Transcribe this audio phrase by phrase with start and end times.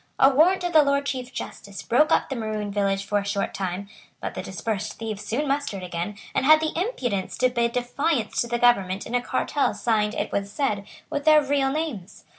[0.17, 3.53] A warrant of the Lord Chief justice broke up the Maroon village for a short
[3.53, 3.87] time,
[4.19, 8.47] but the dispersed thieves soon mustered again, and had the impudence to bid defiance to
[8.47, 12.25] the government in a cartel signed, it was said, with their real names.